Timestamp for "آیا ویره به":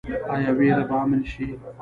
0.35-0.95